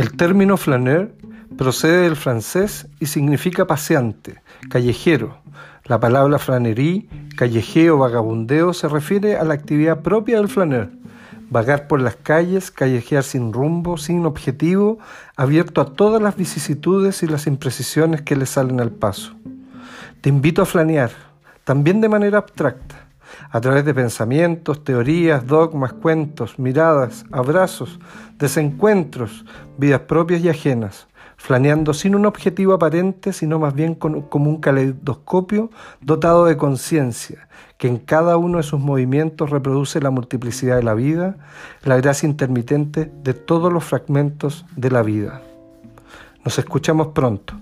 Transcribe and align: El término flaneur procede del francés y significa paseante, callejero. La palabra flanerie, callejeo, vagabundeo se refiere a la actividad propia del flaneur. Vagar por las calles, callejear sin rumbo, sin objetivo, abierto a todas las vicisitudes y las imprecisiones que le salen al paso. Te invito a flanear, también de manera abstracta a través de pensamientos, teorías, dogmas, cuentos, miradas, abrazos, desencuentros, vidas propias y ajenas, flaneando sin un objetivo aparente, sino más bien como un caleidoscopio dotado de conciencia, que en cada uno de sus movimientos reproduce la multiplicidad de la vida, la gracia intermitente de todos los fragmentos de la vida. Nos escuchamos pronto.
El 0.00 0.12
término 0.12 0.56
flaneur 0.56 1.12
procede 1.58 2.04
del 2.04 2.16
francés 2.16 2.86
y 3.00 3.04
significa 3.04 3.66
paseante, 3.66 4.40
callejero. 4.70 5.36
La 5.84 6.00
palabra 6.00 6.38
flanerie, 6.38 7.06
callejeo, 7.36 7.98
vagabundeo 7.98 8.72
se 8.72 8.88
refiere 8.88 9.36
a 9.36 9.44
la 9.44 9.52
actividad 9.52 10.00
propia 10.00 10.38
del 10.38 10.48
flaneur. 10.48 10.88
Vagar 11.50 11.86
por 11.86 12.00
las 12.00 12.16
calles, 12.16 12.70
callejear 12.70 13.22
sin 13.22 13.52
rumbo, 13.52 13.98
sin 13.98 14.24
objetivo, 14.24 14.98
abierto 15.36 15.82
a 15.82 15.92
todas 15.92 16.22
las 16.22 16.34
vicisitudes 16.34 17.22
y 17.22 17.26
las 17.26 17.46
imprecisiones 17.46 18.22
que 18.22 18.36
le 18.36 18.46
salen 18.46 18.80
al 18.80 18.92
paso. 18.92 19.34
Te 20.22 20.30
invito 20.30 20.62
a 20.62 20.64
flanear, 20.66 21.10
también 21.64 22.00
de 22.00 22.08
manera 22.08 22.38
abstracta 22.38 23.09
a 23.50 23.60
través 23.60 23.84
de 23.84 23.94
pensamientos, 23.94 24.84
teorías, 24.84 25.46
dogmas, 25.46 25.92
cuentos, 25.92 26.58
miradas, 26.58 27.24
abrazos, 27.30 27.98
desencuentros, 28.38 29.44
vidas 29.78 30.00
propias 30.00 30.42
y 30.42 30.48
ajenas, 30.48 31.08
flaneando 31.36 31.94
sin 31.94 32.14
un 32.14 32.26
objetivo 32.26 32.74
aparente, 32.74 33.32
sino 33.32 33.58
más 33.58 33.74
bien 33.74 33.94
como 33.94 34.50
un 34.50 34.60
caleidoscopio 34.60 35.70
dotado 36.00 36.44
de 36.44 36.56
conciencia, 36.56 37.48
que 37.78 37.88
en 37.88 37.98
cada 37.98 38.36
uno 38.36 38.58
de 38.58 38.62
sus 38.62 38.78
movimientos 38.78 39.50
reproduce 39.50 40.00
la 40.00 40.10
multiplicidad 40.10 40.76
de 40.76 40.82
la 40.82 40.94
vida, 40.94 41.36
la 41.82 41.96
gracia 41.96 42.28
intermitente 42.28 43.10
de 43.22 43.34
todos 43.34 43.72
los 43.72 43.84
fragmentos 43.84 44.66
de 44.76 44.90
la 44.90 45.02
vida. 45.02 45.40
Nos 46.44 46.58
escuchamos 46.58 47.08
pronto. 47.08 47.54